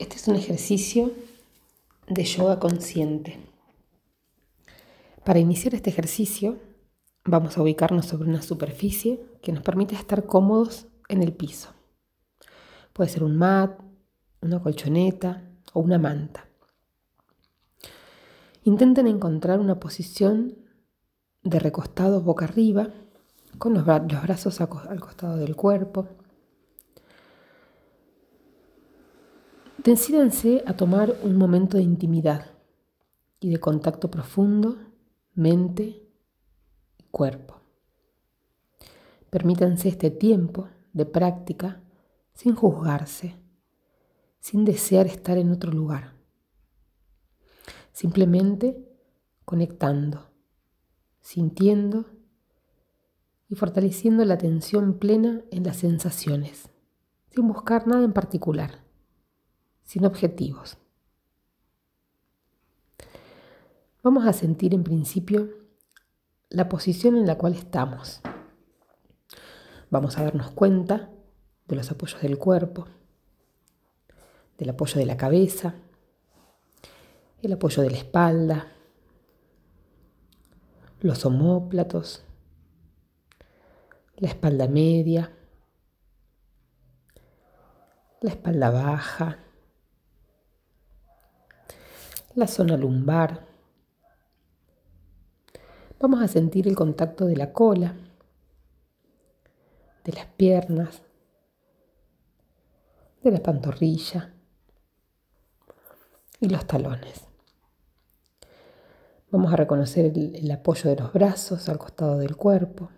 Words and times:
Este 0.00 0.16
es 0.16 0.26
un 0.28 0.34
ejercicio 0.34 1.12
de 2.08 2.24
yoga 2.24 2.58
consciente. 2.58 3.38
Para 5.24 5.40
iniciar 5.40 5.74
este 5.74 5.90
ejercicio 5.90 6.56
vamos 7.26 7.58
a 7.58 7.62
ubicarnos 7.62 8.06
sobre 8.06 8.30
una 8.30 8.40
superficie 8.40 9.20
que 9.42 9.52
nos 9.52 9.62
permite 9.62 9.94
estar 9.94 10.24
cómodos 10.24 10.86
en 11.10 11.22
el 11.22 11.34
piso. 11.34 11.74
Puede 12.94 13.10
ser 13.10 13.22
un 13.22 13.36
mat, 13.36 13.78
una 14.40 14.62
colchoneta 14.62 15.42
o 15.74 15.80
una 15.80 15.98
manta. 15.98 16.48
Intenten 18.64 19.06
encontrar 19.06 19.60
una 19.60 19.80
posición 19.80 20.56
de 21.42 21.58
recostado 21.58 22.22
boca 22.22 22.46
arriba, 22.46 22.88
con 23.58 23.74
los, 23.74 23.84
brazos 23.84 24.62
al 24.62 25.00
costado 25.00 25.36
del 25.36 25.56
cuerpo 25.56 26.08
Decídanse 29.84 30.62
a 30.66 30.76
tomar 30.76 31.16
un 31.22 31.38
momento 31.38 31.78
de 31.78 31.82
intimidad 31.82 32.50
y 33.40 33.48
de 33.48 33.58
contacto 33.58 34.10
profundo, 34.10 34.76
mente 35.32 36.06
y 36.98 37.04
cuerpo. 37.10 37.62
Permítanse 39.30 39.88
este 39.88 40.10
tiempo 40.10 40.68
de 40.92 41.06
práctica 41.06 41.82
sin 42.34 42.54
juzgarse, 42.54 43.36
sin 44.38 44.66
desear 44.66 45.06
estar 45.06 45.38
en 45.38 45.50
otro 45.50 45.72
lugar. 45.72 46.12
Simplemente 47.92 48.86
conectando, 49.46 50.30
sintiendo 51.22 52.04
y 53.48 53.54
fortaleciendo 53.54 54.26
la 54.26 54.34
atención 54.34 54.98
plena 54.98 55.42
en 55.50 55.64
las 55.64 55.78
sensaciones, 55.78 56.68
sin 57.30 57.48
buscar 57.48 57.86
nada 57.86 58.04
en 58.04 58.12
particular 58.12 58.89
sin 59.90 60.04
objetivos. 60.04 60.78
Vamos 64.04 64.24
a 64.24 64.32
sentir 64.32 64.72
en 64.72 64.84
principio 64.84 65.48
la 66.48 66.68
posición 66.68 67.16
en 67.16 67.26
la 67.26 67.36
cual 67.36 67.54
estamos. 67.54 68.20
Vamos 69.90 70.16
a 70.16 70.22
darnos 70.22 70.52
cuenta 70.52 71.10
de 71.66 71.74
los 71.74 71.90
apoyos 71.90 72.22
del 72.22 72.38
cuerpo, 72.38 72.86
del 74.58 74.70
apoyo 74.70 75.00
de 75.00 75.06
la 75.06 75.16
cabeza, 75.16 75.74
el 77.42 77.52
apoyo 77.52 77.82
de 77.82 77.90
la 77.90 77.96
espalda, 77.96 78.68
los 81.00 81.26
homóplatos, 81.26 82.22
la 84.18 84.28
espalda 84.28 84.68
media, 84.68 85.36
la 88.20 88.30
espalda 88.30 88.70
baja, 88.70 89.49
la 92.40 92.46
zona 92.46 92.74
lumbar. 92.74 93.46
Vamos 96.00 96.22
a 96.22 96.26
sentir 96.26 96.66
el 96.66 96.74
contacto 96.74 97.26
de 97.26 97.36
la 97.36 97.52
cola, 97.52 97.94
de 100.04 100.12
las 100.12 100.24
piernas, 100.24 101.02
de 103.22 103.30
la 103.30 103.40
pantorrilla 103.40 104.32
y 106.40 106.48
los 106.48 106.66
talones. 106.66 107.26
Vamos 109.30 109.52
a 109.52 109.56
reconocer 109.56 110.06
el, 110.06 110.34
el, 110.34 110.50
apoyo 110.50 110.88
de 110.88 110.96
los 110.96 111.12
brazos 111.12 111.68
al 111.68 111.76
costado 111.76 112.16
del 112.16 112.36
cuerpo. 112.36 112.88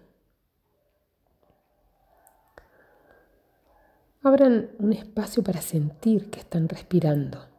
Abran 4.22 4.70
un 4.78 4.92
espacio 4.92 5.42
para 5.42 5.60
sentir 5.60 6.31
que 6.31 6.38
están 6.38 6.69
respirando. 6.69 7.51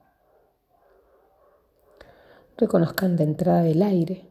Reconozcan 2.57 3.15
la 3.15 3.23
entrada 3.23 3.63
del 3.63 3.81
aire 3.81 4.29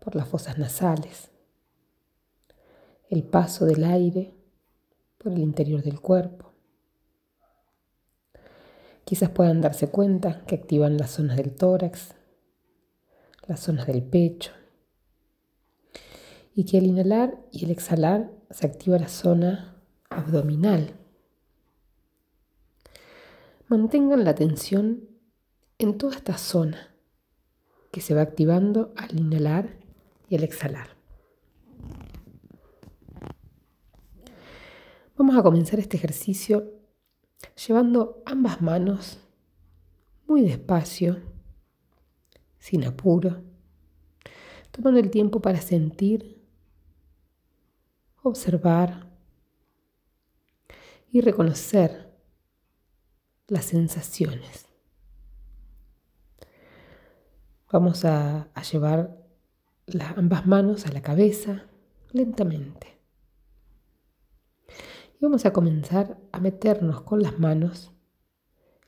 por 0.00 0.16
las 0.16 0.26
fosas 0.26 0.58
nasales, 0.58 1.30
el 3.08 3.22
paso 3.22 3.66
del 3.66 3.84
aire 3.84 4.34
por 5.18 5.32
el 5.32 5.38
interior 5.38 5.82
del 5.82 6.00
cuerpo. 6.00 6.52
Quizás 9.04 9.30
puedan 9.30 9.60
darse 9.60 9.90
cuenta 9.90 10.44
que 10.44 10.56
activan 10.56 10.96
las 10.96 11.12
zonas 11.12 11.36
del 11.36 11.54
tórax, 11.54 12.14
las 13.46 13.60
zonas 13.60 13.86
del 13.86 14.02
pecho, 14.02 14.50
y 16.52 16.64
que 16.64 16.78
al 16.78 16.86
inhalar 16.86 17.38
y 17.52 17.64
el 17.64 17.70
exhalar 17.70 18.32
se 18.50 18.66
activa 18.66 18.98
la 18.98 19.08
zona 19.08 19.76
abdominal. 20.10 20.94
Mantengan 23.68 24.24
la 24.24 24.30
atención 24.30 25.08
en 25.78 25.96
toda 25.96 26.16
esta 26.16 26.38
zona 26.38 26.93
que 27.94 28.00
se 28.00 28.12
va 28.12 28.22
activando 28.22 28.92
al 28.96 29.16
inhalar 29.16 29.78
y 30.28 30.34
al 30.34 30.42
exhalar. 30.42 30.96
Vamos 35.16 35.36
a 35.36 35.44
comenzar 35.44 35.78
este 35.78 35.96
ejercicio 35.96 36.72
llevando 37.54 38.20
ambas 38.26 38.60
manos 38.60 39.20
muy 40.26 40.42
despacio, 40.42 41.22
sin 42.58 42.84
apuro, 42.84 43.44
tomando 44.72 44.98
el 44.98 45.08
tiempo 45.08 45.40
para 45.40 45.60
sentir, 45.60 46.44
observar 48.24 49.08
y 51.12 51.20
reconocer 51.20 52.12
las 53.46 53.66
sensaciones. 53.66 54.73
Vamos 57.74 58.04
a, 58.04 58.52
llevar 58.70 59.18
ambas 60.14 60.46
manos 60.46 60.86
a 60.86 60.92
la 60.92 61.02
cabeza 61.02 61.64
lentamente. 62.12 63.00
Y 65.18 65.24
vamos 65.24 65.44
a 65.44 65.52
comenzar 65.52 66.16
a 66.30 66.38
meternos 66.38 67.00
con 67.00 67.20
las 67.20 67.40
manos 67.40 67.90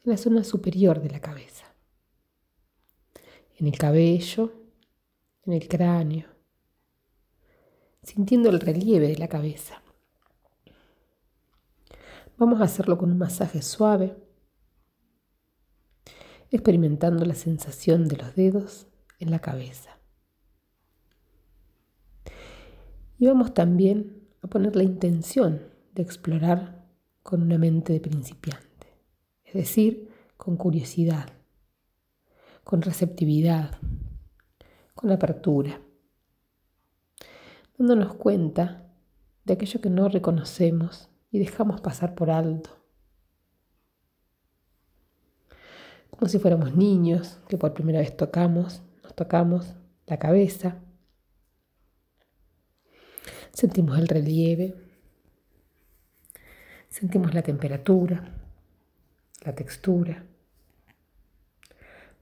en 0.04 0.12
la 0.12 0.16
zona 0.16 0.44
superior 0.44 1.02
de 1.02 1.10
la 1.10 1.18
cabeza, 1.18 1.64
en 3.56 3.66
el 3.66 3.76
cabello, 3.76 4.52
en 5.42 5.54
el 5.54 5.66
cráneo, 5.66 6.28
sintiendo 8.04 8.50
el 8.50 8.60
relieve 8.60 9.08
de 9.08 9.18
la 9.18 9.26
cabeza. 9.26 9.82
Vamos 12.38 12.60
a 12.60 12.64
hacerlo 12.66 12.96
con 12.96 13.10
un 13.10 13.18
masaje 13.18 13.62
suave 13.62 14.16
experimentando 16.50 17.24
la 17.24 17.34
sensación 17.34 18.08
de 18.08 18.16
los 18.16 18.34
dedos 18.34 18.86
en 19.18 19.30
la 19.30 19.40
cabeza. 19.40 19.98
Y 23.18 23.26
vamos 23.26 23.54
también 23.54 24.28
a 24.42 24.48
poner 24.48 24.76
la 24.76 24.82
intención 24.82 25.62
de 25.94 26.02
explorar 26.02 26.84
con 27.22 27.42
una 27.42 27.58
mente 27.58 27.92
de 27.92 28.00
principiante, 28.00 28.86
es 29.44 29.54
decir, 29.54 30.10
con 30.36 30.56
curiosidad, 30.56 31.30
con 32.62 32.82
receptividad, 32.82 33.78
con 34.94 35.10
apertura, 35.10 35.80
dándonos 37.78 38.14
cuenta 38.14 38.86
de 39.44 39.54
aquello 39.54 39.80
que 39.80 39.90
no 39.90 40.08
reconocemos 40.08 41.08
y 41.30 41.38
dejamos 41.38 41.80
pasar 41.80 42.14
por 42.14 42.30
alto 42.30 42.85
como 46.16 46.28
si 46.28 46.38
fuéramos 46.38 46.74
niños 46.74 47.40
que 47.48 47.58
por 47.58 47.74
primera 47.74 47.98
vez 47.98 48.16
tocamos, 48.16 48.82
nos 49.02 49.14
tocamos 49.14 49.76
la 50.06 50.18
cabeza, 50.18 50.78
sentimos 53.52 53.98
el 53.98 54.08
relieve, 54.08 54.74
sentimos 56.88 57.34
la 57.34 57.42
temperatura, 57.42 58.32
la 59.44 59.54
textura, 59.54 60.24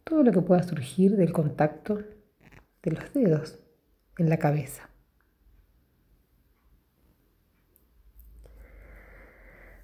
todo 0.02 0.22
lo 0.22 0.32
que 0.32 0.42
pueda 0.42 0.62
surgir 0.62 1.16
del 1.16 1.32
contacto 1.32 2.02
de 2.82 2.90
los 2.90 3.12
dedos 3.12 3.60
en 4.18 4.28
la 4.28 4.38
cabeza. 4.38 4.90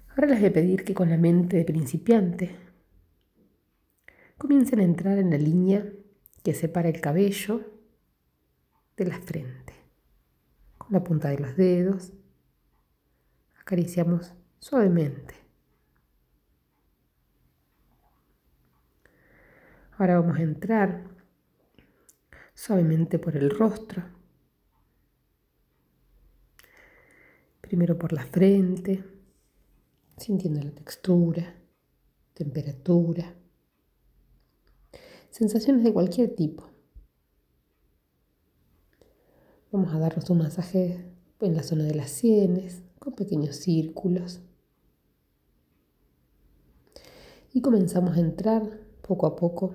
Ahora 0.09 0.27
les 0.27 0.39
voy 0.39 0.49
a 0.49 0.53
pedir 0.53 0.83
que 0.83 0.93
con 0.93 1.09
la 1.09 1.17
mente 1.17 1.55
de 1.55 1.63
principiante 1.63 2.70
comiencen 4.41 4.79
a 4.79 4.83
entrar 4.83 5.19
en 5.19 5.29
la 5.29 5.37
línea 5.37 5.87
que 6.43 6.55
separa 6.55 6.89
el 6.89 6.99
cabello 6.99 7.61
de 8.97 9.05
la 9.05 9.19
frente. 9.21 9.75
Con 10.79 10.93
la 10.93 11.03
punta 11.03 11.29
de 11.29 11.37
los 11.37 11.55
dedos 11.55 12.11
acariciamos 13.59 14.33
suavemente. 14.57 15.35
Ahora 19.99 20.19
vamos 20.19 20.39
a 20.39 20.41
entrar 20.41 21.03
suavemente 22.55 23.19
por 23.19 23.37
el 23.37 23.51
rostro. 23.51 24.03
Primero 27.61 27.95
por 27.95 28.11
la 28.11 28.25
frente, 28.25 29.03
sintiendo 30.17 30.63
la 30.63 30.71
textura, 30.71 31.53
temperatura, 32.33 33.35
sensaciones 35.31 35.83
de 35.83 35.93
cualquier 35.93 36.35
tipo. 36.35 36.69
Vamos 39.71 39.93
a 39.93 39.99
darnos 39.99 40.29
un 40.29 40.39
masaje 40.39 41.11
en 41.39 41.55
la 41.55 41.63
zona 41.63 41.85
de 41.85 41.95
las 41.95 42.11
sienes, 42.11 42.83
con 42.99 43.13
pequeños 43.13 43.55
círculos. 43.55 44.41
Y 47.53 47.61
comenzamos 47.61 48.17
a 48.17 48.19
entrar 48.19 48.79
poco 49.01 49.25
a 49.25 49.35
poco 49.35 49.73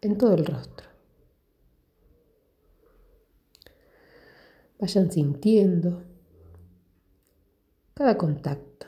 en 0.00 0.16
todo 0.16 0.34
el 0.34 0.46
rostro. 0.46 0.88
Vayan 4.78 5.10
sintiendo 5.10 6.02
cada 7.94 8.16
contacto. 8.16 8.86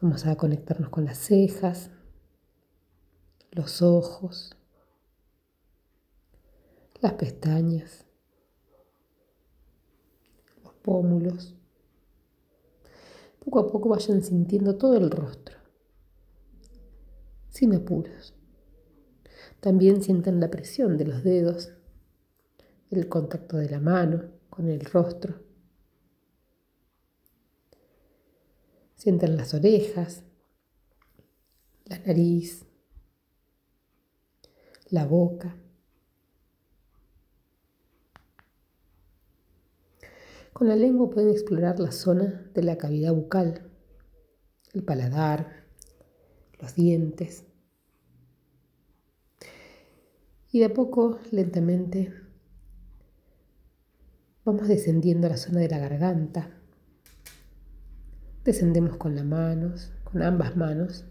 Vamos 0.00 0.26
a 0.26 0.36
conectarnos 0.36 0.90
con 0.90 1.04
las 1.04 1.18
cejas, 1.18 1.90
los 3.50 3.82
ojos, 3.82 4.56
las 7.00 7.14
pestañas, 7.14 8.04
los 10.62 10.74
pómulos. 10.74 11.56
Poco 13.44 13.58
a 13.58 13.66
poco 13.66 13.88
vayan 13.88 14.22
sintiendo 14.22 14.76
todo 14.76 14.96
el 14.96 15.10
rostro, 15.10 15.56
sin 17.48 17.74
apuros. 17.74 18.34
También 19.60 20.02
sientan 20.02 20.40
la 20.40 20.50
presión 20.50 20.96
de 20.96 21.06
los 21.06 21.24
dedos, 21.24 21.72
el 22.90 23.08
contacto 23.08 23.56
de 23.56 23.68
la 23.68 23.80
mano 23.80 24.30
con 24.48 24.68
el 24.68 24.80
rostro. 24.80 25.42
Sientan 28.94 29.36
las 29.36 29.54
orejas, 29.54 30.24
la 31.86 31.98
nariz, 32.00 32.66
la 34.90 35.06
boca. 35.06 35.56
Con 40.52 40.68
la 40.68 40.76
lengua 40.76 41.10
pueden 41.10 41.30
explorar 41.30 41.78
la 41.78 41.92
zona 41.92 42.50
de 42.52 42.62
la 42.62 42.76
cavidad 42.76 43.14
bucal, 43.14 43.70
el 44.74 44.82
paladar, 44.82 45.64
los 46.60 46.74
dientes. 46.74 47.44
Y 50.50 50.58
de 50.58 50.66
a 50.66 50.74
poco, 50.74 51.20
lentamente, 51.30 52.12
vamos 54.44 54.66
descendiendo 54.66 55.28
a 55.28 55.30
la 55.30 55.36
zona 55.36 55.60
de 55.60 55.68
la 55.68 55.78
garganta. 55.78 56.50
Descendemos 58.44 58.96
con 58.96 59.14
las 59.14 59.24
manos, 59.24 59.92
con 60.02 60.22
ambas 60.22 60.56
manos, 60.56 61.04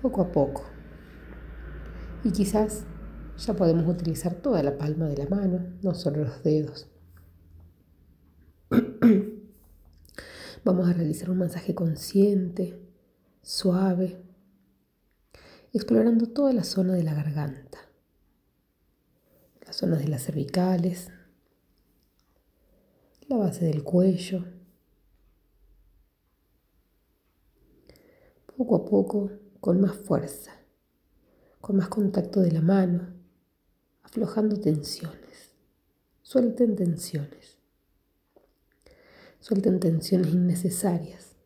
poco 0.00 0.22
a 0.22 0.32
poco. 0.32 0.73
Y 2.24 2.32
quizás 2.32 2.84
ya 3.36 3.54
podemos 3.54 3.86
utilizar 3.86 4.36
toda 4.36 4.62
la 4.62 4.78
palma 4.78 5.06
de 5.06 5.18
la 5.18 5.28
mano, 5.28 5.76
no 5.82 5.94
solo 5.94 6.24
los 6.24 6.42
dedos. 6.42 6.88
Vamos 10.64 10.88
a 10.88 10.94
realizar 10.94 11.30
un 11.30 11.38
masaje 11.38 11.74
consciente, 11.74 12.80
suave, 13.42 14.22
explorando 15.74 16.26
toda 16.28 16.54
la 16.54 16.64
zona 16.64 16.94
de 16.94 17.02
la 17.02 17.12
garganta, 17.12 17.78
las 19.66 19.76
zonas 19.76 19.98
de 19.98 20.08
las 20.08 20.22
cervicales, 20.22 21.10
la 23.28 23.36
base 23.36 23.66
del 23.66 23.84
cuello. 23.84 24.46
Poco 28.56 28.76
a 28.76 28.84
poco, 28.86 29.30
con 29.60 29.80
más 29.80 29.96
fuerza, 29.96 30.63
con 31.64 31.76
más 31.76 31.88
contacto 31.88 32.40
de 32.42 32.52
la 32.52 32.60
mano, 32.60 33.08
aflojando 34.02 34.60
tensiones. 34.60 35.54
Suelten 36.20 36.76
tensiones. 36.76 37.56
Suelten 39.40 39.80
tensiones 39.80 40.34
innecesarias. 40.34 41.36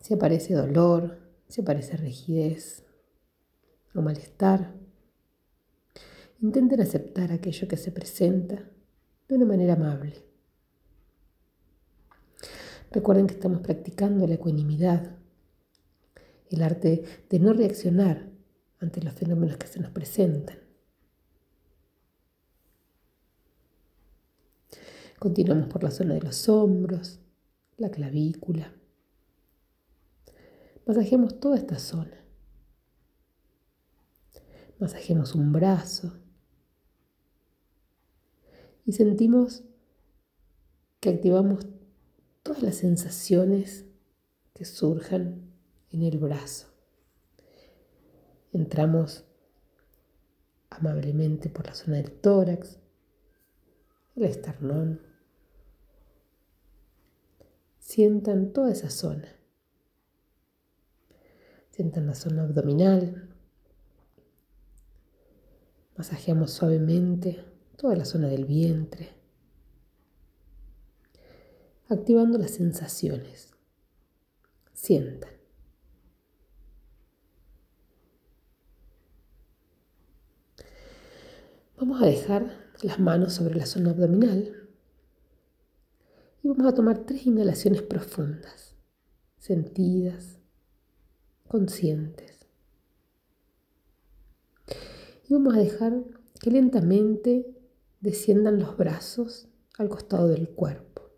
Si 0.00 0.14
aparece 0.14 0.54
dolor, 0.54 1.18
si 1.46 1.60
aparece 1.60 1.98
rigidez 1.98 2.86
o 3.94 4.00
malestar, 4.00 4.72
intenten 6.40 6.80
aceptar 6.80 7.32
aquello 7.32 7.68
que 7.68 7.76
se 7.76 7.92
presenta 7.92 8.66
de 9.28 9.34
una 9.34 9.44
manera 9.44 9.74
amable. 9.74 10.24
Recuerden 12.92 13.26
que 13.26 13.34
estamos 13.34 13.60
practicando 13.60 14.26
la 14.26 14.36
ecuanimidad, 14.36 15.18
el 16.50 16.62
arte 16.62 17.04
de 17.28 17.38
no 17.38 17.52
reaccionar 17.52 18.28
ante 18.78 19.02
los 19.02 19.14
fenómenos 19.14 19.56
que 19.56 19.66
se 19.66 19.80
nos 19.80 19.90
presentan. 19.90 20.58
Continuamos 25.18 25.68
por 25.68 25.82
la 25.82 25.90
zona 25.90 26.14
de 26.14 26.20
los 26.20 26.48
hombros, 26.48 27.20
la 27.78 27.90
clavícula. 27.90 28.72
Masajemos 30.84 31.40
toda 31.40 31.56
esta 31.56 31.78
zona. 31.78 32.22
Masajemos 34.78 35.34
un 35.34 35.52
brazo. 35.52 36.12
Y 38.84 38.92
sentimos 38.92 39.64
que 41.00 41.08
activamos 41.08 41.66
todas 42.42 42.62
las 42.62 42.76
sensaciones 42.76 43.86
que 44.54 44.64
surjan 44.64 45.45
en 45.90 46.02
el 46.02 46.18
brazo. 46.18 46.68
Entramos 48.52 49.24
amablemente 50.70 51.48
por 51.48 51.66
la 51.66 51.74
zona 51.74 51.96
del 51.96 52.12
tórax, 52.12 52.78
el 54.14 54.24
esternón. 54.24 55.00
Sientan 57.78 58.52
toda 58.52 58.72
esa 58.72 58.90
zona. 58.90 59.28
Sientan 61.70 62.06
la 62.06 62.14
zona 62.14 62.44
abdominal. 62.44 63.34
Masajeamos 65.96 66.52
suavemente 66.52 67.44
toda 67.76 67.96
la 67.96 68.04
zona 68.04 68.28
del 68.28 68.44
vientre, 68.44 69.10
activando 71.88 72.38
las 72.38 72.52
sensaciones. 72.52 73.54
Sientan. 74.72 75.35
Vamos 81.78 82.00
a 82.00 82.06
dejar 82.06 82.72
las 82.82 82.98
manos 82.98 83.34
sobre 83.34 83.54
la 83.54 83.66
zona 83.66 83.90
abdominal 83.90 84.66
y 86.42 86.48
vamos 86.48 86.66
a 86.66 86.74
tomar 86.74 87.04
tres 87.04 87.26
inhalaciones 87.26 87.82
profundas, 87.82 88.74
sentidas, 89.36 90.38
conscientes. 91.46 92.38
Y 95.28 95.34
vamos 95.34 95.54
a 95.54 95.58
dejar 95.58 96.02
que 96.40 96.50
lentamente 96.50 97.54
desciendan 98.00 98.58
los 98.58 98.78
brazos 98.78 99.48
al 99.76 99.90
costado 99.90 100.28
del 100.28 100.48
cuerpo. 100.48 101.10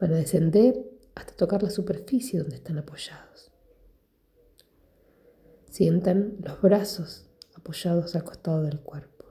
Van 0.00 0.12
a 0.12 0.16
descender 0.16 0.90
hasta 1.14 1.36
tocar 1.36 1.62
la 1.62 1.70
superficie 1.70 2.40
donde 2.40 2.56
están 2.56 2.78
apoyados. 2.78 3.52
Sientan 5.70 6.34
los 6.42 6.60
brazos 6.60 7.29
apoyados 7.60 8.16
al 8.16 8.24
costado 8.24 8.62
del 8.62 8.80
cuerpo. 8.80 9.26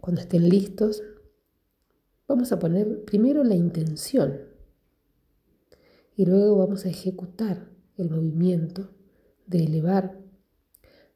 Cuando 0.00 0.20
estén 0.20 0.48
listos, 0.48 1.02
vamos 2.26 2.50
a 2.52 2.58
poner 2.58 3.04
primero 3.04 3.44
la 3.44 3.54
intención 3.54 4.40
y 6.16 6.24
luego 6.24 6.56
vamos 6.56 6.84
a 6.86 6.88
ejecutar 6.88 7.70
el 7.96 8.10
movimiento 8.10 8.90
de 9.46 9.64
elevar 9.64 10.18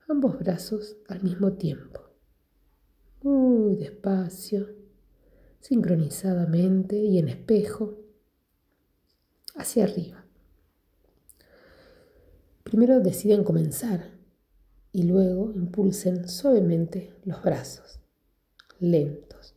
ambos 0.08 0.38
brazos 0.38 0.98
al 1.08 1.22
mismo 1.22 1.54
tiempo. 1.54 2.00
Muy 3.22 3.76
despacio, 3.76 4.68
sincronizadamente 5.60 6.96
y 6.96 7.18
en 7.18 7.28
espejo, 7.28 7.98
hacia 9.56 9.84
arriba. 9.84 10.25
Primero 12.76 13.00
deciden 13.00 13.42
comenzar 13.42 14.10
y 14.92 15.04
luego 15.04 15.50
impulsen 15.54 16.28
suavemente 16.28 17.18
los 17.24 17.42
brazos 17.42 18.00
lentos, 18.78 19.54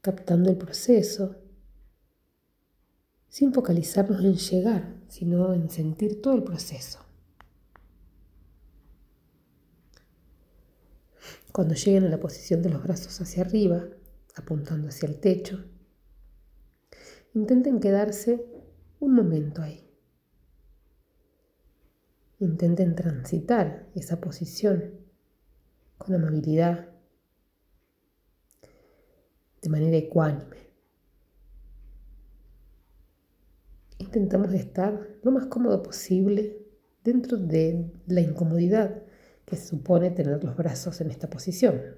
captando 0.00 0.50
el 0.50 0.56
proceso, 0.56 1.36
sin 3.28 3.54
focalizarnos 3.54 4.24
en 4.24 4.34
llegar, 4.34 4.96
sino 5.06 5.54
en 5.54 5.70
sentir 5.70 6.20
todo 6.20 6.34
el 6.34 6.42
proceso. 6.42 6.98
Cuando 11.52 11.74
lleguen 11.74 12.06
a 12.06 12.08
la 12.08 12.18
posición 12.18 12.62
de 12.62 12.70
los 12.70 12.82
brazos 12.82 13.20
hacia 13.20 13.44
arriba, 13.44 13.86
apuntando 14.34 14.88
hacia 14.88 15.08
el 15.08 15.20
techo. 15.20 15.64
Intenten 17.34 17.78
quedarse 17.78 18.44
un 18.98 19.14
momento 19.14 19.62
ahí. 19.62 19.86
Intenten 22.40 22.94
transitar 22.94 23.86
esa 23.94 24.18
posición 24.18 24.98
con 25.98 26.14
amabilidad, 26.14 26.88
de 29.60 29.68
manera 29.68 29.98
ecuánime. 29.98 30.56
Intentamos 33.98 34.54
estar 34.54 35.06
lo 35.22 35.30
más 35.30 35.46
cómodo 35.46 35.82
posible 35.82 36.66
dentro 37.04 37.36
de 37.36 37.92
la 38.06 38.22
incomodidad 38.22 39.02
que 39.44 39.56
supone 39.58 40.10
tener 40.10 40.42
los 40.42 40.56
brazos 40.56 41.02
en 41.02 41.10
esta 41.10 41.28
posición. 41.28 41.96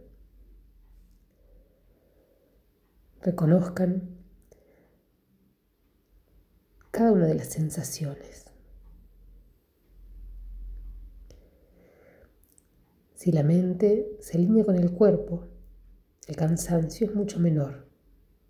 Reconozcan 3.21 4.19
cada 6.91 7.13
una 7.13 7.27
de 7.27 7.37
las 7.37 7.47
sensaciones. 7.47 8.52
Si 13.23 13.31
la 13.31 13.45
mente 13.45 14.17
se 14.19 14.37
alinea 14.37 14.65
con 14.65 14.75
el 14.75 14.91
cuerpo, 14.91 15.47
el 16.27 16.35
cansancio 16.35 17.07
es 17.07 17.15
mucho 17.15 17.39
menor 17.39 17.87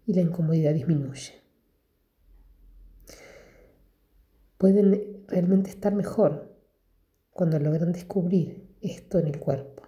y 0.06 0.14
la 0.14 0.22
incomodidad 0.22 0.72
disminuye. 0.72 1.34
Pueden 4.56 5.26
realmente 5.28 5.68
estar 5.68 5.94
mejor 5.94 6.56
cuando 7.32 7.58
logran 7.58 7.92
descubrir 7.92 8.66
esto 8.80 9.18
en 9.18 9.26
el 9.26 9.38
cuerpo. 9.38 9.82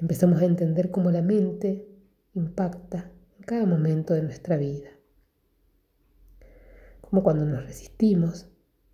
Empezamos 0.00 0.40
a 0.40 0.44
entender 0.44 0.92
cómo 0.92 1.10
la 1.10 1.22
mente 1.22 1.88
impacta 2.34 3.10
en 3.36 3.42
cada 3.42 3.66
momento 3.66 4.14
de 4.14 4.22
nuestra 4.22 4.56
vida. 4.56 4.90
Como 7.00 7.24
cuando 7.24 7.44
nos 7.44 7.66
resistimos 7.66 8.46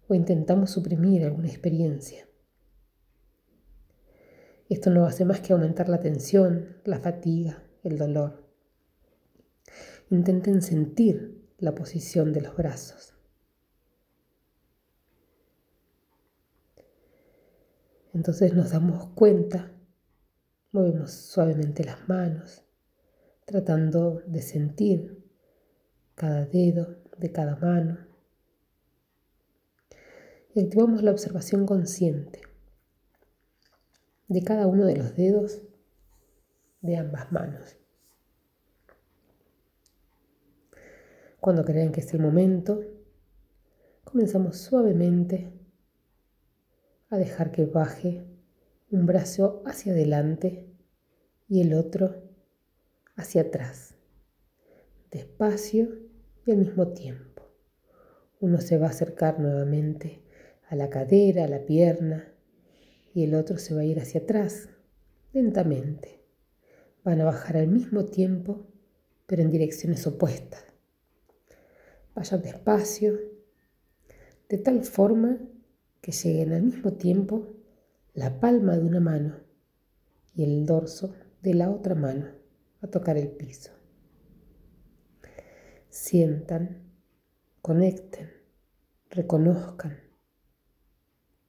o 0.08 0.14
intentamos 0.14 0.70
suprimir 0.70 1.22
alguna 1.26 1.48
experiencia. 1.48 2.27
Esto 4.68 4.90
no 4.90 5.06
hace 5.06 5.24
más 5.24 5.40
que 5.40 5.54
aumentar 5.54 5.88
la 5.88 6.00
tensión, 6.00 6.76
la 6.84 6.98
fatiga, 6.98 7.62
el 7.82 7.96
dolor. 7.96 8.44
Intenten 10.10 10.60
sentir 10.60 11.42
la 11.58 11.74
posición 11.74 12.34
de 12.34 12.42
los 12.42 12.54
brazos. 12.54 13.14
Entonces 18.12 18.52
nos 18.52 18.72
damos 18.72 19.08
cuenta, 19.14 19.72
movemos 20.72 21.12
suavemente 21.12 21.84
las 21.84 22.06
manos, 22.06 22.64
tratando 23.46 24.22
de 24.26 24.42
sentir 24.42 25.24
cada 26.14 26.44
dedo 26.44 26.96
de 27.16 27.32
cada 27.32 27.56
mano. 27.56 28.06
Y 30.54 30.60
activamos 30.60 31.02
la 31.02 31.12
observación 31.12 31.64
consciente 31.64 32.47
de 34.28 34.42
cada 34.42 34.66
uno 34.66 34.86
de 34.86 34.96
los 34.96 35.16
dedos 35.16 35.62
de 36.82 36.96
ambas 36.96 37.32
manos. 37.32 37.76
Cuando 41.40 41.64
crean 41.64 41.92
que 41.92 42.00
es 42.00 42.12
el 42.14 42.20
momento, 42.20 42.82
comenzamos 44.04 44.58
suavemente 44.58 45.52
a 47.10 47.16
dejar 47.16 47.52
que 47.52 47.64
baje 47.64 48.24
un 48.90 49.06
brazo 49.06 49.62
hacia 49.64 49.92
adelante 49.92 50.66
y 51.48 51.62
el 51.62 51.74
otro 51.74 52.22
hacia 53.16 53.42
atrás, 53.42 53.94
despacio 55.10 55.88
y 56.44 56.52
al 56.52 56.58
mismo 56.58 56.88
tiempo. 56.88 57.42
Uno 58.40 58.60
se 58.60 58.78
va 58.78 58.86
a 58.86 58.90
acercar 58.90 59.40
nuevamente 59.40 60.22
a 60.68 60.76
la 60.76 60.90
cadera, 60.90 61.44
a 61.44 61.48
la 61.48 61.64
pierna, 61.64 62.32
y 63.14 63.24
el 63.24 63.34
otro 63.34 63.58
se 63.58 63.74
va 63.74 63.80
a 63.80 63.84
ir 63.84 64.00
hacia 64.00 64.20
atrás, 64.20 64.68
lentamente. 65.32 66.22
Van 67.04 67.20
a 67.20 67.24
bajar 67.24 67.56
al 67.56 67.68
mismo 67.68 68.04
tiempo, 68.04 68.66
pero 69.26 69.42
en 69.42 69.50
direcciones 69.50 70.06
opuestas. 70.06 70.64
Vayan 72.14 72.42
despacio, 72.42 73.18
de 74.48 74.58
tal 74.58 74.84
forma 74.84 75.38
que 76.00 76.12
lleguen 76.12 76.52
al 76.52 76.62
mismo 76.62 76.94
tiempo 76.94 77.54
la 78.14 78.40
palma 78.40 78.76
de 78.76 78.84
una 78.84 79.00
mano 79.00 79.36
y 80.34 80.44
el 80.44 80.66
dorso 80.66 81.14
de 81.42 81.54
la 81.54 81.70
otra 81.70 81.94
mano 81.94 82.26
a 82.80 82.86
tocar 82.86 83.16
el 83.16 83.28
piso. 83.28 83.70
Sientan, 85.88 86.82
conecten, 87.62 88.30
reconozcan. 89.10 89.98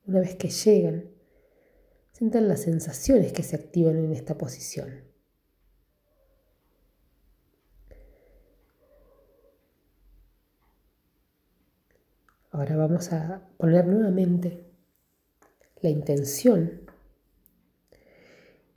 Una 0.06 0.22
vez 0.22 0.36
que 0.36 0.50
llegan, 0.50 1.10
Sientan 2.20 2.50
las 2.50 2.64
sensaciones 2.64 3.32
que 3.32 3.44
se 3.44 3.56
activan 3.56 3.98
en 3.98 4.12
esta 4.12 4.38
posición. 4.38 5.06
Ahora 12.52 12.76
vamos 12.76 13.14
a 13.14 13.48
poner 13.56 13.86
nuevamente 13.88 14.70
la 15.82 15.90
intención 15.92 16.82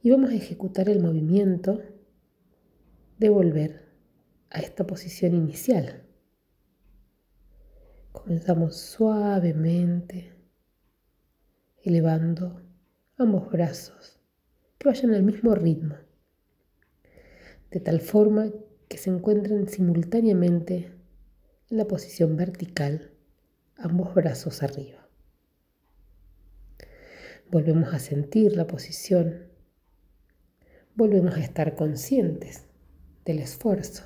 y 0.01 0.11
vamos 0.13 0.31
a 0.31 0.35
ejecutar 0.35 0.89
el 0.89 1.03
movimiento 1.03 1.83
de 3.19 3.29
volver 3.29 3.89
a 4.51 4.61
esta 4.61 4.87
posición 4.87 5.35
inicial. 5.35 6.05
Comenzamos 8.13 8.77
suavemente 8.77 10.33
elevando 11.83 12.62
ambos 13.23 13.51
brazos, 13.51 14.19
que 14.79 14.89
vayan 14.89 15.15
al 15.15 15.23
mismo 15.23 15.55
ritmo, 15.55 15.97
de 17.71 17.81
tal 17.81 18.01
forma 18.01 18.51
que 18.89 18.99
se 18.99 19.11
encuentren 19.11 19.69
simultáneamente 19.69 20.93
en 21.71 21.77
la 21.77 21.87
posición 21.87 22.37
vertical, 22.37 23.13
ambos 23.77 24.15
brazos 24.15 24.63
arriba. 24.63 25.09
Volvemos 27.51 27.95
a 27.95 27.99
sentir 27.99 28.57
la 28.57 28.67
posición, 28.67 29.47
volvemos 30.95 31.37
a 31.37 31.41
estar 31.41 31.77
conscientes 31.77 32.67
del 33.25 33.39
esfuerzo, 33.39 34.05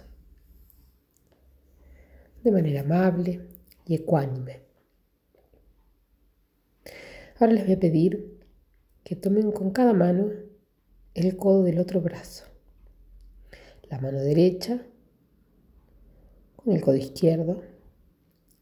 de 2.45 2.53
manera 2.53 2.83
amable 2.83 3.49
y 3.87 3.95
ecuánime. 3.95 4.61
Ahora 7.39 7.55
les 7.55 7.65
voy 7.65 7.75
a 7.75 7.81
pedir 7.81 8.36
que 9.07 9.15
tomen 9.15 9.53
con 9.53 9.71
cada 9.71 9.93
mano 9.93 10.33
el 11.15 11.37
codo 11.37 11.63
del 11.63 11.79
otro 11.79 12.01
brazo. 12.01 12.45
La 13.89 14.01
mano 14.01 14.19
derecha 14.19 14.85
con 16.57 16.75
el 16.75 16.83
codo 16.83 16.97
izquierdo 16.97 17.63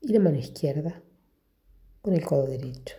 y 0.03 0.13
la 0.13 0.21
mano 0.21 0.37
izquierda 0.37 1.03
con 2.03 2.13
el 2.13 2.23
codo 2.27 2.47
derecho. 2.47 2.95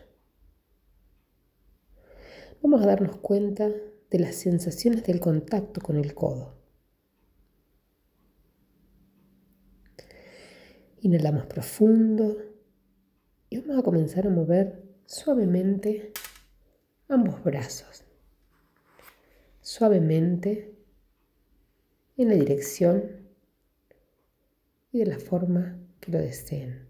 Vamos 2.64 2.82
a 2.82 2.88
darnos 2.88 3.18
cuenta 3.18 3.70
de 4.10 4.20
las 4.20 4.34
sensaciones 4.34 5.04
del 5.04 5.20
contacto 5.20 5.82
con 5.82 5.98
el 5.98 6.16
codo. 6.16 6.56
Inhalamos 11.02 11.46
profundo 11.46 12.38
y 13.52 13.60
vamos 13.60 13.78
a 13.78 13.84
comenzar 13.84 14.26
a 14.26 14.32
mover 14.32 14.84
suavemente 15.06 16.12
ambos 17.08 17.44
brazos, 17.44 18.04
suavemente 19.62 20.76
en 22.18 22.30
la 22.30 22.36
dirección 22.36 23.28
y 24.92 25.00
de 25.00 25.06
la 25.06 25.20
forma 25.20 25.78
que 26.00 26.12
lo 26.12 26.20
deseen. 26.20 26.88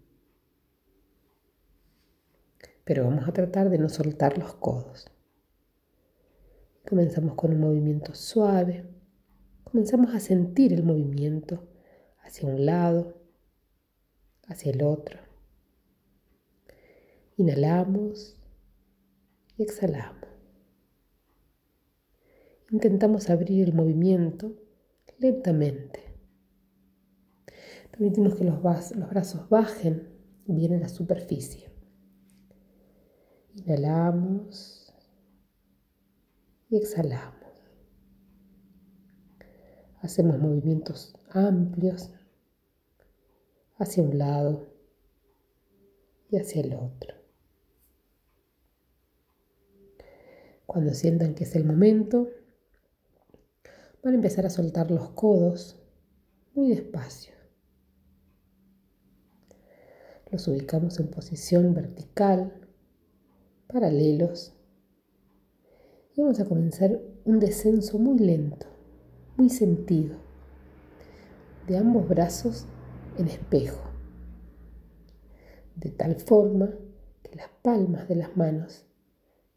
Pero 2.84 3.04
vamos 3.04 3.28
a 3.28 3.32
tratar 3.32 3.68
de 3.68 3.78
no 3.78 3.88
soltar 3.88 4.38
los 4.38 4.54
codos. 4.54 5.10
Comenzamos 6.88 7.34
con 7.34 7.52
un 7.52 7.60
movimiento 7.60 8.14
suave. 8.14 8.84
Comenzamos 9.64 10.14
a 10.14 10.20
sentir 10.20 10.72
el 10.72 10.84
movimiento 10.84 11.66
hacia 12.22 12.48
un 12.48 12.64
lado, 12.64 13.20
hacia 14.46 14.70
el 14.70 14.84
otro. 14.84 15.18
Inhalamos 17.36 18.35
y 19.56 19.62
exhalamos. 19.62 20.28
Intentamos 22.70 23.30
abrir 23.30 23.68
el 23.68 23.74
movimiento 23.74 24.56
lentamente. 25.18 26.00
Permitimos 27.90 28.34
que 28.34 28.44
los, 28.44 28.60
brazos 28.60 29.48
bajen 29.48 30.08
bien 30.46 30.74
a 30.74 30.80
la 30.80 30.88
superficie. 30.88 31.70
Inhalamos 33.54 34.92
y 36.68 36.76
exhalamos. 36.76 37.36
Hacemos 40.02 40.38
movimientos 40.38 41.16
amplios 41.30 42.10
hacia 43.78 44.02
un 44.02 44.18
lado 44.18 44.68
y 46.28 46.36
hacia 46.36 46.62
el 46.62 46.74
otro. 46.74 47.15
Cuando 50.76 50.92
sientan 50.92 51.34
que 51.34 51.44
es 51.44 51.56
el 51.56 51.64
momento, 51.64 52.28
van 54.02 54.12
a 54.12 54.16
empezar 54.16 54.44
a 54.44 54.50
soltar 54.50 54.90
los 54.90 55.08
codos 55.12 55.82
muy 56.52 56.68
despacio. 56.68 57.32
Los 60.30 60.46
ubicamos 60.48 61.00
en 61.00 61.08
posición 61.08 61.72
vertical, 61.72 62.52
paralelos. 63.68 64.54
Y 66.14 66.20
vamos 66.20 66.40
a 66.40 66.44
comenzar 66.44 67.00
un 67.24 67.38
descenso 67.38 67.98
muy 67.98 68.18
lento, 68.18 68.66
muy 69.38 69.48
sentido, 69.48 70.18
de 71.66 71.78
ambos 71.78 72.06
brazos 72.06 72.66
en 73.16 73.28
espejo, 73.28 73.82
de 75.74 75.88
tal 75.88 76.16
forma 76.16 76.68
que 77.22 77.34
las 77.34 77.48
palmas 77.62 78.08
de 78.08 78.16
las 78.16 78.36
manos 78.36 78.86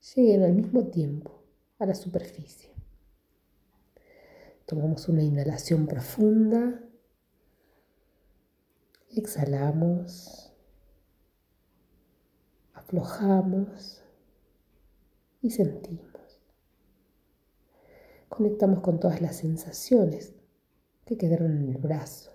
lleguen 0.01 0.43
al 0.43 0.53
mismo 0.53 0.87
tiempo 0.87 1.43
a 1.77 1.85
la 1.85 1.95
superficie. 1.95 2.69
Tomamos 4.65 5.07
una 5.09 5.23
inhalación 5.23 5.87
profunda, 5.87 6.83
exhalamos, 9.09 10.53
aflojamos 12.73 14.03
y 15.41 15.51
sentimos. 15.51 16.05
Conectamos 18.27 18.81
con 18.81 18.99
todas 18.99 19.21
las 19.21 19.37
sensaciones 19.37 20.33
que 21.05 21.17
quedaron 21.17 21.57
en 21.57 21.69
el 21.69 21.77
brazo. 21.77 22.31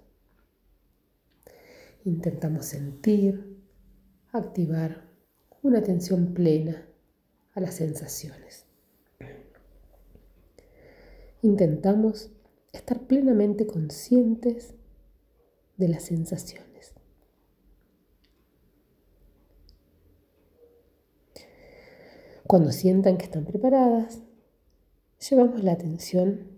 Intentamos 2.04 2.66
sentir, 2.66 3.62
activar 4.32 5.08
una 5.62 5.78
atención 5.78 6.34
plena 6.34 6.88
a 7.54 7.60
las 7.60 7.74
sensaciones. 7.74 8.66
Intentamos 11.42 12.30
estar 12.72 13.00
plenamente 13.06 13.66
conscientes 13.66 14.74
de 15.76 15.88
las 15.88 16.04
sensaciones. 16.04 16.94
Cuando 22.46 22.72
sientan 22.72 23.16
que 23.16 23.24
están 23.24 23.44
preparadas, 23.44 24.22
llevamos 25.30 25.62
la 25.62 25.72
atención 25.72 26.50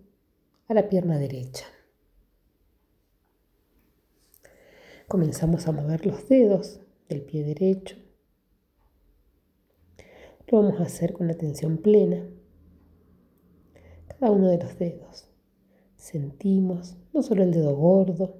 a 0.68 0.74
la 0.74 0.88
pierna 0.88 1.18
derecha. 1.18 1.66
Comenzamos 5.08 5.68
a 5.68 5.72
mover 5.72 6.04
los 6.06 6.28
dedos 6.28 6.80
del 7.08 7.22
pie 7.22 7.44
derecho 7.44 7.96
lo 10.48 10.62
vamos 10.62 10.80
a 10.80 10.84
hacer 10.84 11.12
con 11.12 11.30
atención 11.30 11.78
plena. 11.78 12.24
Cada 14.06 14.30
uno 14.30 14.48
de 14.48 14.58
los 14.58 14.78
dedos. 14.78 15.28
Sentimos 15.96 16.96
no 17.12 17.22
solo 17.22 17.42
el 17.42 17.50
dedo 17.50 17.74
gordo, 17.74 18.36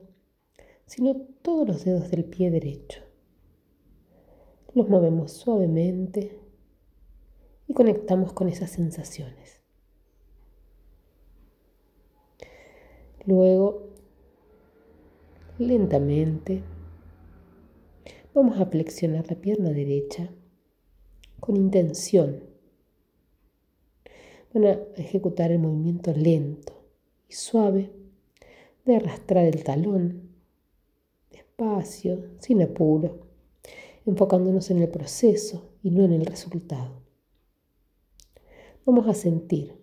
sino 0.87 1.17
todos 1.43 1.67
los 1.67 1.85
dedos 1.85 2.11
del 2.11 2.25
pie 2.25 2.51
derecho. 2.51 3.03
Los 4.73 4.89
movemos 4.89 5.33
suavemente 5.33 6.39
y 7.67 7.73
conectamos 7.73 8.33
con 8.33 8.49
esas 8.49 8.71
sensaciones. 8.71 9.63
Luego, 13.25 13.89
lentamente, 15.59 16.63
vamos 18.33 18.61
a 18.61 18.67
flexionar 18.67 19.29
la 19.29 19.37
pierna 19.37 19.71
derecha 19.71 20.31
con 21.47 21.57
intención. 21.57 22.43
Van 24.53 24.65
a 24.65 24.73
ejecutar 24.97 25.53
el 25.53 25.61
movimiento 25.61 26.13
lento 26.13 26.73
y 27.29 27.35
suave 27.35 27.93
de 28.85 28.97
arrastrar 28.97 29.45
el 29.45 29.63
talón, 29.63 30.29
despacio, 31.31 32.31
sin 32.41 32.63
apuro, 32.63 33.29
enfocándonos 34.07 34.73
en 34.73 34.81
el 34.81 34.89
proceso 34.89 35.71
y 35.85 35.91
no 35.91 36.05
en 36.05 36.15
el 36.15 36.27
resultado. 36.27 37.01
Vamos 38.85 39.07
a 39.07 39.15
sentir, 39.15 39.79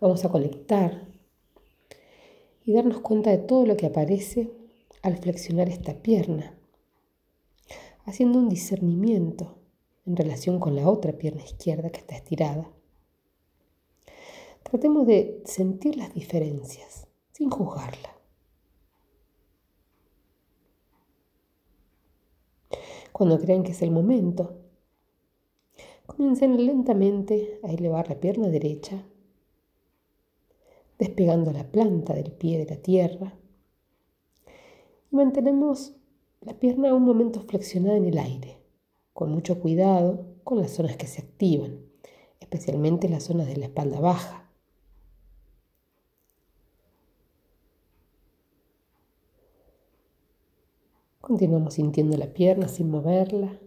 vamos 0.00 0.24
a 0.24 0.30
conectar 0.30 1.08
y 2.64 2.72
darnos 2.72 3.00
cuenta 3.00 3.30
de 3.30 3.38
todo 3.38 3.66
lo 3.66 3.76
que 3.76 3.84
aparece 3.84 4.50
al 5.02 5.18
flexionar 5.18 5.68
esta 5.68 5.92
pierna, 6.02 6.54
haciendo 8.06 8.38
un 8.38 8.48
discernimiento 8.48 9.59
en 10.06 10.16
relación 10.16 10.58
con 10.58 10.76
la 10.76 10.88
otra 10.88 11.12
pierna 11.12 11.42
izquierda 11.42 11.90
que 11.90 12.00
está 12.00 12.16
estirada. 12.16 12.70
Tratemos 14.62 15.06
de 15.06 15.42
sentir 15.44 15.96
las 15.96 16.14
diferencias 16.14 17.08
sin 17.32 17.50
juzgarla. 17.50 18.16
Cuando 23.12 23.38
crean 23.38 23.62
que 23.62 23.72
es 23.72 23.82
el 23.82 23.90
momento, 23.90 24.60
comiencen 26.06 26.64
lentamente 26.64 27.60
a 27.62 27.70
elevar 27.70 28.08
la 28.08 28.18
pierna 28.18 28.48
derecha, 28.48 29.04
despegando 30.98 31.52
la 31.52 31.70
planta 31.70 32.14
del 32.14 32.32
pie 32.32 32.58
de 32.58 32.74
la 32.74 32.80
tierra 32.80 33.38
y 35.10 35.16
mantenemos 35.16 35.96
la 36.40 36.54
pierna 36.54 36.94
un 36.94 37.04
momento 37.04 37.40
flexionada 37.40 37.96
en 37.96 38.06
el 38.06 38.18
aire 38.18 38.59
con 39.20 39.32
mucho 39.32 39.60
cuidado 39.60 40.24
con 40.44 40.62
las 40.62 40.70
zonas 40.70 40.96
que 40.96 41.06
se 41.06 41.20
activan, 41.20 41.84
especialmente 42.40 43.06
las 43.06 43.24
zonas 43.24 43.48
de 43.48 43.58
la 43.58 43.66
espalda 43.66 44.00
baja. 44.00 44.50
Continuamos 51.20 51.74
sintiendo 51.74 52.16
la 52.16 52.32
pierna 52.32 52.66
sin 52.66 52.90
moverla. 52.90 53.60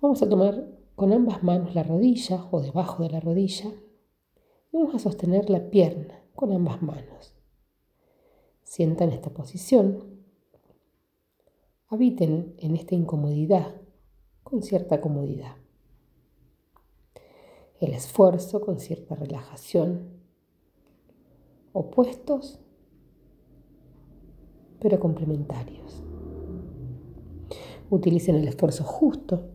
Vamos 0.00 0.22
a 0.22 0.28
tomar 0.28 0.68
con 0.94 1.12
ambas 1.12 1.42
manos 1.42 1.74
la 1.74 1.82
rodilla 1.82 2.46
o 2.52 2.60
debajo 2.60 3.02
de 3.02 3.10
la 3.10 3.18
rodilla 3.18 3.72
y 4.70 4.76
vamos 4.76 4.94
a 4.94 5.00
sostener 5.00 5.50
la 5.50 5.70
pierna 5.70 6.22
con 6.36 6.52
ambas 6.52 6.80
manos. 6.82 7.34
Sienta 8.62 9.02
en 9.02 9.10
esta 9.10 9.30
posición 9.30 10.21
habiten 11.92 12.54
en 12.56 12.74
esta 12.74 12.94
incomodidad 12.94 13.74
con 14.42 14.62
cierta 14.62 15.02
comodidad. 15.02 15.56
El 17.80 17.92
esfuerzo 17.92 18.62
con 18.62 18.80
cierta 18.80 19.14
relajación. 19.14 20.08
Opuestos, 21.74 22.60
pero 24.80 24.98
complementarios. 24.98 26.02
Utilicen 27.90 28.36
el 28.36 28.48
esfuerzo 28.48 28.84
justo 28.84 29.50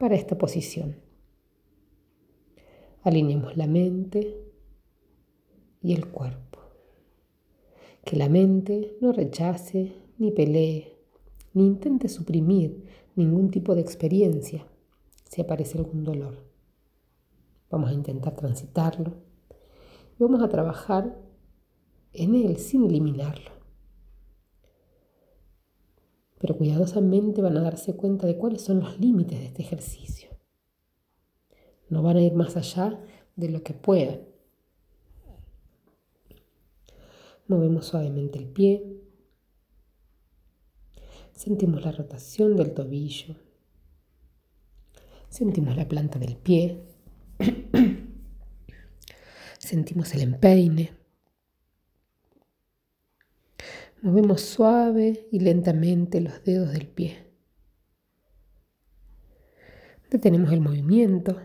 para 0.00 0.16
esta 0.16 0.36
posición. 0.36 0.96
Alineemos 3.02 3.56
la 3.56 3.68
mente 3.68 4.42
y 5.80 5.94
el 5.94 6.08
cuerpo. 6.08 6.58
Que 8.04 8.16
la 8.16 8.28
mente 8.28 8.96
no 9.00 9.12
rechace 9.12 9.94
ni 10.18 10.32
pelee 10.32 10.95
ni 11.56 11.64
intente 11.64 12.10
suprimir 12.10 12.84
ningún 13.14 13.50
tipo 13.50 13.74
de 13.74 13.80
experiencia 13.80 14.66
si 15.24 15.40
aparece 15.40 15.78
algún 15.78 16.04
dolor. 16.04 16.44
Vamos 17.70 17.88
a 17.88 17.94
intentar 17.94 18.36
transitarlo 18.36 19.14
y 20.18 20.22
vamos 20.22 20.42
a 20.42 20.50
trabajar 20.50 21.18
en 22.12 22.34
él 22.34 22.58
sin 22.58 22.84
eliminarlo. 22.84 23.52
Pero 26.38 26.58
cuidadosamente 26.58 27.40
van 27.40 27.56
a 27.56 27.62
darse 27.62 27.96
cuenta 27.96 28.26
de 28.26 28.36
cuáles 28.36 28.60
son 28.60 28.80
los 28.80 29.00
límites 29.00 29.38
de 29.38 29.46
este 29.46 29.62
ejercicio. 29.62 30.28
No 31.88 32.02
van 32.02 32.18
a 32.18 32.22
ir 32.22 32.34
más 32.34 32.54
allá 32.58 33.00
de 33.34 33.48
lo 33.48 33.62
que 33.62 33.72
puedan. 33.72 34.20
Movemos 37.48 37.86
suavemente 37.86 38.38
el 38.38 38.46
pie, 38.46 38.95
Sentimos 41.36 41.84
la 41.84 41.92
rotación 41.92 42.56
del 42.56 42.72
tobillo. 42.72 43.36
Sentimos 45.28 45.76
la 45.76 45.86
planta 45.86 46.18
del 46.18 46.34
pie. 46.34 46.82
Sentimos 49.58 50.14
el 50.14 50.22
empeine. 50.22 50.94
Movemos 54.00 54.40
suave 54.40 55.28
y 55.30 55.40
lentamente 55.40 56.22
los 56.22 56.42
dedos 56.42 56.72
del 56.72 56.88
pie. 56.88 57.26
Detenemos 60.10 60.50
el 60.52 60.62
movimiento 60.62 61.38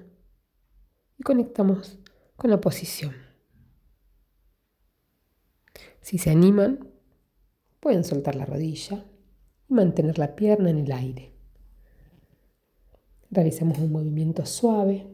y 1.17 1.23
conectamos 1.23 1.99
con 2.37 2.49
la 2.49 2.61
posición. 2.61 3.13
Si 5.99 6.17
se 6.17 6.29
animan, 6.29 6.87
pueden 7.81 8.05
soltar 8.05 8.35
la 8.35 8.45
rodilla 8.45 9.05
mantener 9.71 10.17
la 10.17 10.35
pierna 10.35 10.69
en 10.69 10.79
el 10.79 10.91
aire. 10.91 11.33
Realizamos 13.29 13.79
un 13.79 13.91
movimiento 13.91 14.45
suave, 14.45 15.07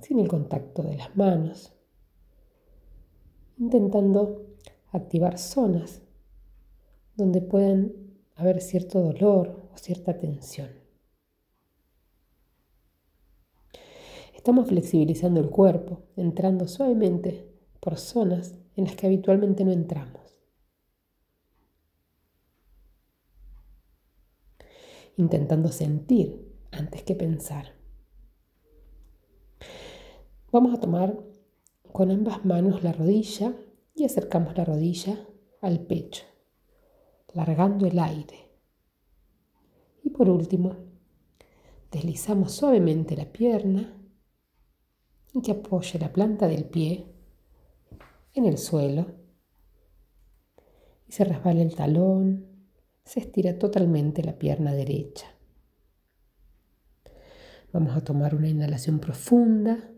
sin 0.00 0.18
el 0.18 0.28
contacto 0.28 0.82
de 0.82 0.96
las 0.96 1.16
manos, 1.16 1.72
intentando 3.58 4.46
activar 4.90 5.38
zonas 5.38 6.02
donde 7.16 7.40
pueden 7.40 8.18
haber 8.34 8.60
cierto 8.60 9.00
dolor 9.00 9.68
o 9.72 9.78
cierta 9.78 10.18
tensión. 10.18 10.70
Estamos 14.34 14.66
flexibilizando 14.66 15.38
el 15.38 15.50
cuerpo, 15.50 16.00
entrando 16.16 16.66
suavemente 16.66 17.46
por 17.78 17.96
zonas 17.96 18.58
en 18.74 18.86
las 18.86 18.96
que 18.96 19.06
habitualmente 19.06 19.64
no 19.64 19.70
entramos. 19.70 20.21
Intentando 25.22 25.70
sentir 25.70 26.52
antes 26.72 27.04
que 27.04 27.14
pensar. 27.14 27.76
Vamos 30.50 30.74
a 30.74 30.80
tomar 30.80 31.16
con 31.92 32.10
ambas 32.10 32.44
manos 32.44 32.82
la 32.82 32.92
rodilla 32.92 33.54
y 33.94 34.04
acercamos 34.04 34.56
la 34.56 34.64
rodilla 34.64 35.24
al 35.60 35.86
pecho, 35.86 36.24
largando 37.34 37.86
el 37.86 38.00
aire. 38.00 38.50
Y 40.02 40.10
por 40.10 40.28
último, 40.28 40.74
deslizamos 41.92 42.50
suavemente 42.50 43.16
la 43.16 43.30
pierna 43.30 43.96
y 45.32 45.40
que 45.40 45.52
apoye 45.52 46.00
la 46.00 46.12
planta 46.12 46.48
del 46.48 46.64
pie 46.64 47.14
en 48.34 48.44
el 48.44 48.58
suelo 48.58 49.06
y 51.06 51.12
se 51.12 51.22
resbala 51.22 51.62
el 51.62 51.76
talón, 51.76 52.51
se 53.04 53.20
estira 53.20 53.58
totalmente 53.58 54.22
la 54.22 54.38
pierna 54.38 54.72
derecha. 54.72 55.26
Vamos 57.72 57.96
a 57.96 58.02
tomar 58.02 58.34
una 58.34 58.48
inhalación 58.48 59.00
profunda 59.00 59.90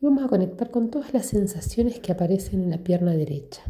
y 0.00 0.04
vamos 0.04 0.24
a 0.24 0.28
conectar 0.28 0.70
con 0.70 0.90
todas 0.90 1.14
las 1.14 1.26
sensaciones 1.26 2.00
que 2.00 2.12
aparecen 2.12 2.62
en 2.62 2.70
la 2.70 2.78
pierna 2.78 3.12
derecha. 3.12 3.62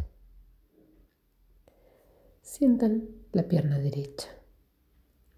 Sientan 2.41 3.09
la 3.31 3.47
pierna 3.47 3.79
derecha. 3.79 4.27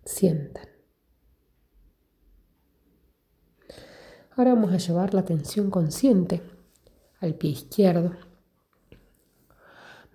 Sientan. 0.03 0.67
Ahora 4.35 4.55
vamos 4.55 4.73
a 4.73 4.77
llevar 4.77 5.13
la 5.13 5.21
atención 5.21 5.69
consciente 5.69 6.41
al 7.19 7.35
pie 7.35 7.51
izquierdo. 7.51 8.15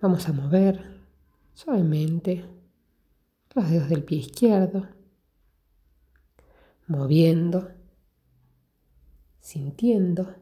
Vamos 0.01 0.27
a 0.27 0.33
mover 0.33 0.98
suavemente 1.59 2.45
los 3.53 3.69
dedos 3.69 3.89
del 3.89 4.05
pie 4.05 4.19
izquierdo, 4.19 4.87
moviendo, 6.87 7.69
sintiendo. 9.41 10.35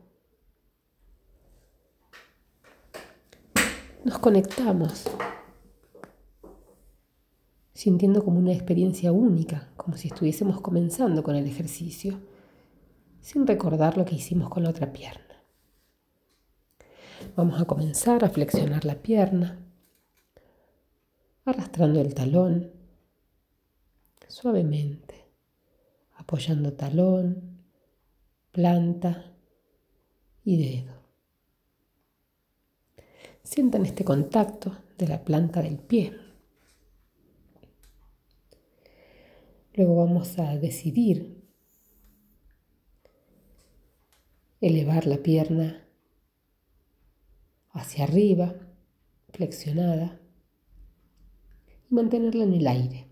Nos 4.06 4.20
conectamos, 4.20 5.10
sintiendo 7.74 8.24
como 8.24 8.38
una 8.38 8.54
experiencia 8.54 9.12
única, 9.12 9.72
como 9.76 9.98
si 9.98 10.10
estuviésemos 10.10 10.62
comenzando 10.62 11.24
con 11.24 11.36
el 11.36 11.48
ejercicio, 11.48 12.20
sin 13.22 13.48
recordar 13.48 13.98
lo 13.98 14.06
que 14.06 14.14
hicimos 14.14 14.50
con 14.50 14.62
la 14.62 14.70
otra 14.70 14.94
pierna. 14.94 15.42
Vamos 17.36 17.60
a 17.60 17.66
comenzar 17.66 18.24
a 18.24 18.30
flexionar 18.30 18.86
la 18.86 19.02
pierna, 19.02 19.67
arrastrando 21.52 22.02
el 22.02 22.14
talón 22.14 22.72
suavemente, 24.28 25.16
apoyando 26.16 26.74
talón, 26.74 27.64
planta 28.52 29.34
y 30.44 30.58
dedo. 30.58 30.94
Sientan 33.44 33.86
este 33.86 34.04
contacto 34.04 34.78
de 34.98 35.08
la 35.08 35.24
planta 35.24 35.62
del 35.62 35.78
pie. 35.78 36.14
Luego 39.74 39.96
vamos 39.96 40.38
a 40.40 40.58
decidir 40.58 41.44
elevar 44.60 45.06
la 45.06 45.18
pierna 45.18 45.88
hacia 47.72 48.04
arriba, 48.04 48.56
flexionada, 49.30 50.20
y 51.90 51.96
mantenerla 51.96 52.44
en 52.44 52.54
el 52.54 52.68
aire, 52.68 53.08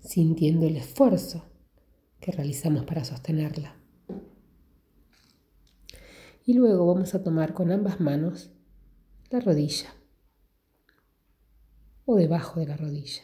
sintiendo 0.00 0.66
el 0.66 0.76
esfuerzo 0.76 1.44
que 2.20 2.32
realizamos 2.32 2.84
para 2.84 3.04
sostenerla. 3.04 3.76
Y 6.46 6.54
luego 6.54 6.86
vamos 6.86 7.14
a 7.14 7.22
tomar 7.22 7.54
con 7.54 7.70
ambas 7.70 8.00
manos 8.00 8.50
la 9.30 9.40
rodilla 9.40 9.94
o 12.04 12.16
debajo 12.16 12.60
de 12.60 12.66
la 12.66 12.76
rodilla, 12.76 13.22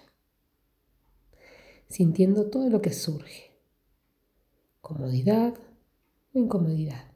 sintiendo 1.88 2.50
todo 2.50 2.70
lo 2.70 2.80
que 2.80 2.92
surge, 2.92 3.58
comodidad 4.80 5.54
o 6.34 6.38
incomodidad. 6.38 7.12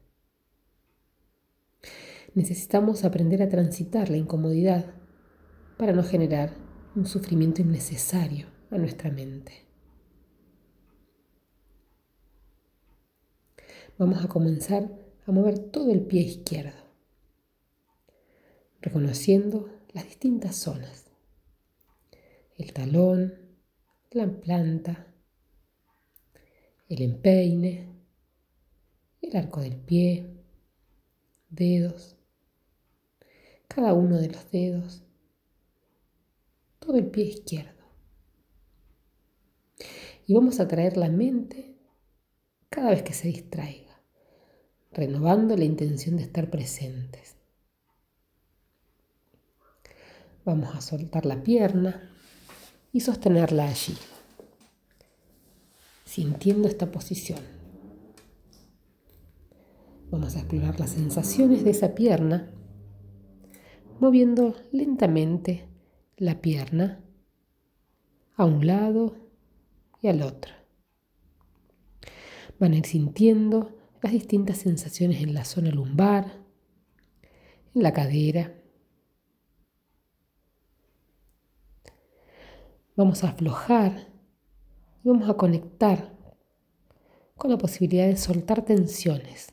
Necesitamos 2.35 3.05
aprender 3.05 3.43
a 3.43 3.49
transitar 3.49 4.11
la 4.11 4.17
incomodidad 4.17 5.04
para 5.77 5.93
no 5.93 6.03
generar 6.03 6.55
un 6.95 7.07
sufrimiento 7.07 7.63
innecesario 7.63 8.47
a 8.71 8.79
nuestra 8.79 9.11
mente. 9.11 9.65
Vamos 13.99 14.25
a 14.25 14.29
comenzar 14.29 14.91
a 15.27 15.33
mover 15.33 15.59
todo 15.59 15.93
el 15.93 16.03
pie 16.03 16.23
izquierdo, 16.23 16.77
reconociendo 18.81 19.71
las 19.93 20.05
distintas 20.05 20.57
zonas. 20.57 21.07
El 22.57 22.73
talón, 22.73 23.35
la 24.11 24.27
planta, 24.27 25.07
el 26.89 27.03
empeine, 27.03 27.89
el 29.23 29.37
arco 29.37 29.61
del 29.61 29.77
pie, 29.77 30.27
dedos, 31.51 32.17
cada 33.69 33.95
uno 33.95 34.19
de 34.19 34.29
los 34.29 34.51
dedos, 34.51 35.04
todo 36.85 36.97
el 36.97 37.07
pie 37.07 37.25
izquierdo. 37.25 37.85
Y 40.27 40.35
vamos 40.35 40.61
a 40.61 40.69
traer 40.69 40.97
la 40.97 41.09
mente 41.09 41.79
cada 42.69 42.91
vez 42.91 43.03
que 43.03 43.13
se 43.13 43.29
distraiga 43.29 43.85
renovando 44.95 45.57
la 45.57 45.65
intención 45.65 46.17
de 46.17 46.23
estar 46.23 46.51
presentes. 46.51 47.37
Vamos 50.45 50.75
a 50.75 50.81
soltar 50.81 51.27
la 51.27 51.43
pierna 51.43 52.11
y 52.93 53.01
sostenerla 53.01 53.69
allí, 53.69 53.97
sintiendo 56.05 56.69
esta 56.69 56.91
posición. 56.91 57.41
Vamos 60.11 60.37
a 60.37 60.41
explorar 60.41 60.79
las 60.79 60.91
sensaciones 60.91 61.65
de 61.65 61.71
esa 61.71 61.95
pierna, 61.95 62.53
moviendo 63.99 64.55
lentamente 64.71 65.67
la 66.17 66.41
pierna 66.41 67.01
a 68.37 68.45
un 68.45 68.67
lado 68.67 69.17
y 70.01 70.09
al 70.09 70.23
otro. 70.23 70.53
Van 72.59 72.73
a 72.73 72.77
ir 72.77 72.87
sintiendo 72.87 73.77
las 74.03 74.13
distintas 74.13 74.59
sensaciones 74.59 75.23
en 75.23 75.35
la 75.35 75.45
zona 75.45 75.71
lumbar, 75.71 76.41
en 77.75 77.83
la 77.83 77.93
cadera. 77.93 78.55
Vamos 82.97 83.25
a 83.25 83.31
aflojar 83.31 84.09
y 85.03 85.09
vamos 85.09 85.29
a 85.29 85.35
conectar 85.35 86.15
con 87.37 87.51
la 87.51 87.59
posibilidad 87.59 88.07
de 88.07 88.17
soltar 88.17 88.65
tensiones. 88.65 89.53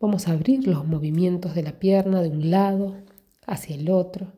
Vamos 0.00 0.28
a 0.28 0.32
abrir 0.32 0.66
los 0.66 0.86
movimientos 0.86 1.54
de 1.54 1.62
la 1.62 1.78
pierna 1.78 2.22
de 2.22 2.30
un 2.30 2.50
lado 2.50 2.96
hacia 3.50 3.74
el 3.74 3.90
otro, 3.90 4.32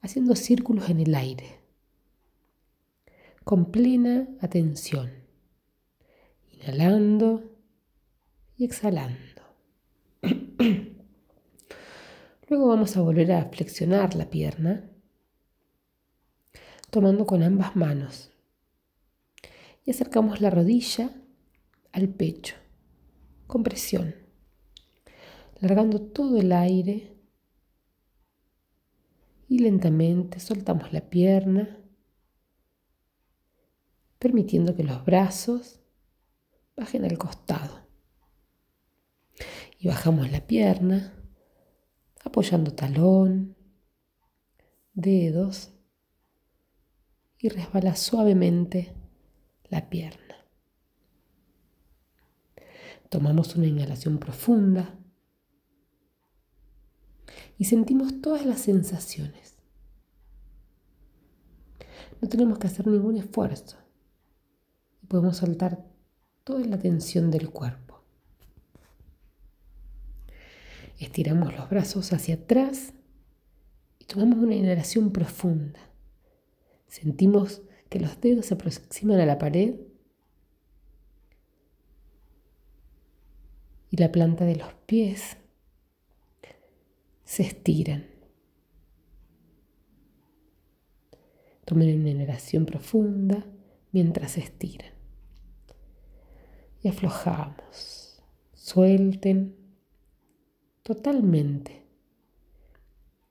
haciendo 0.00 0.36
círculos 0.36 0.88
en 0.88 1.00
el 1.00 1.14
aire, 1.14 1.58
con 3.42 3.72
plena 3.72 4.28
atención 4.40 5.10
inhalando 6.52 7.42
y 8.56 8.64
exhalando. 8.64 9.42
Luego 12.48 12.68
vamos 12.68 12.96
a 12.96 13.02
volver 13.02 13.32
a 13.32 13.46
flexionar 13.46 14.14
la 14.14 14.30
pierna, 14.30 14.88
tomando 16.90 17.26
con 17.26 17.42
ambas 17.42 17.74
manos 17.74 18.30
y 19.84 19.90
acercamos 19.90 20.40
la 20.40 20.50
rodilla 20.50 21.10
al 21.92 22.08
pecho, 22.08 22.54
con 23.48 23.64
presión, 23.64 24.14
largando 25.60 26.00
todo 26.00 26.38
el 26.38 26.52
aire 26.52 27.17
y 29.48 29.60
lentamente 29.60 30.40
soltamos 30.40 30.92
la 30.92 31.08
pierna, 31.08 31.80
permitiendo 34.18 34.76
que 34.76 34.84
los 34.84 35.04
brazos 35.04 35.80
bajen 36.76 37.04
al 37.04 37.16
costado. 37.16 37.88
Y 39.78 39.88
bajamos 39.88 40.30
la 40.30 40.46
pierna, 40.46 41.14
apoyando 42.24 42.74
talón, 42.74 43.56
dedos 44.92 45.72
y 47.38 47.48
resbala 47.48 47.96
suavemente 47.96 48.92
la 49.70 49.88
pierna. 49.88 50.36
Tomamos 53.08 53.56
una 53.56 53.66
inhalación 53.66 54.18
profunda 54.18 54.98
y 57.58 57.64
sentimos 57.66 58.22
todas 58.22 58.46
las 58.46 58.60
sensaciones. 58.60 59.56
No 62.22 62.28
tenemos 62.28 62.58
que 62.58 62.68
hacer 62.68 62.86
ningún 62.86 63.16
esfuerzo 63.16 63.76
podemos 65.08 65.38
soltar 65.38 65.84
toda 66.44 66.64
la 66.66 66.78
tensión 66.78 67.30
del 67.30 67.50
cuerpo. 67.50 68.02
Estiramos 70.98 71.56
los 71.56 71.68
brazos 71.70 72.12
hacia 72.12 72.36
atrás 72.36 72.92
y 73.98 74.04
tomamos 74.04 74.38
una 74.38 74.54
inhalación 74.54 75.12
profunda. 75.12 75.80
Sentimos 76.86 77.62
que 77.88 78.00
los 78.00 78.20
dedos 78.20 78.46
se 78.46 78.54
aproximan 78.54 79.20
a 79.20 79.26
la 79.26 79.38
pared 79.38 79.76
y 83.90 83.96
la 83.96 84.12
planta 84.12 84.44
de 84.44 84.56
los 84.56 84.74
pies 84.86 85.38
se 87.28 87.42
estiran. 87.42 88.06
Tomen 91.66 92.00
una 92.00 92.08
inhalación 92.08 92.64
profunda 92.64 93.44
mientras 93.92 94.32
se 94.32 94.40
estiran. 94.40 94.94
Y 96.82 96.88
aflojamos. 96.88 98.24
Suelten 98.54 99.58
totalmente 100.82 101.86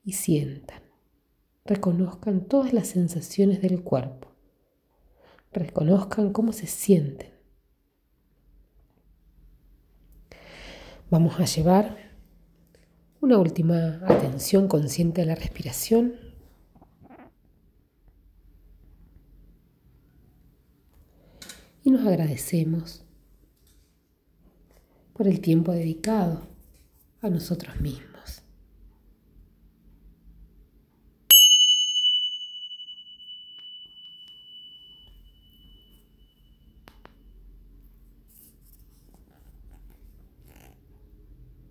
y 0.04 0.14
sientan. 0.14 0.84
Reconozcan 1.66 2.48
todas 2.48 2.74
las 2.74 2.90
sensaciones 2.90 3.64
del 3.64 3.84
cuerpo. 3.84 4.32
Reconozcan 5.52 6.34
cómo 6.34 6.54
se 6.54 6.68
sienten. 6.68 7.32
Vamos 11.10 11.40
a 11.40 11.46
llevar 11.46 12.07
una 13.28 13.40
última 13.40 14.00
atención 14.08 14.70
consciente 14.70 15.22
a 15.22 15.26
la 15.26 15.36
respiración. 15.36 16.14
Y 21.84 21.92
nos 21.92 22.08
agradecemos 22.08 23.04
por 25.12 25.28
el 25.28 25.42
tiempo 25.42 25.74
dedicado 25.74 26.48
a 27.22 27.30
nosotros 27.30 27.82
mismos. 27.82 28.17